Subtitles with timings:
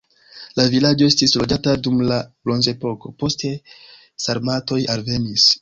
[0.59, 2.17] La vilaĝo estis loĝata dum la
[2.47, 3.55] bronzepoko, poste
[4.27, 5.49] sarmatoj alvenis.